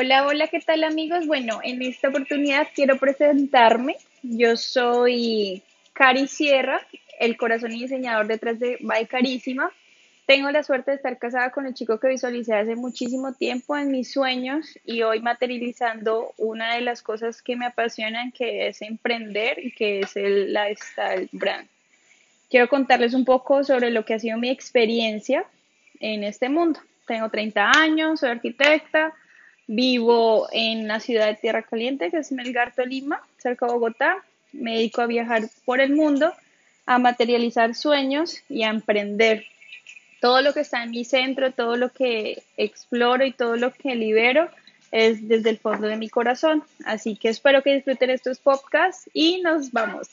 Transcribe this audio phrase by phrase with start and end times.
[0.00, 1.26] Hola, hola, ¿qué tal amigos?
[1.26, 3.96] Bueno, en esta oportunidad quiero presentarme.
[4.22, 5.60] Yo soy
[5.92, 6.80] Cari Sierra,
[7.18, 9.72] el corazón y diseñador detrás de By Carísima.
[10.24, 13.90] Tengo la suerte de estar casada con el chico que visualicé hace muchísimo tiempo en
[13.90, 19.58] mis sueños y hoy materializando una de las cosas que me apasionan, que es emprender
[19.58, 21.66] y que es el lifestyle brand.
[22.48, 25.44] Quiero contarles un poco sobre lo que ha sido mi experiencia
[25.98, 26.78] en este mundo.
[27.04, 29.12] Tengo 30 años, soy arquitecta,
[29.68, 34.24] Vivo en la ciudad de Tierra Caliente, que es Melgar, Lima, cerca de Bogotá.
[34.52, 36.32] Me dedico a viajar por el mundo,
[36.86, 39.44] a materializar sueños y a emprender.
[40.20, 43.94] Todo lo que está en mi centro, todo lo que exploro y todo lo que
[43.94, 44.48] libero
[44.90, 46.64] es desde el fondo de mi corazón.
[46.86, 50.08] Así que espero que disfruten estos podcasts y nos vamos.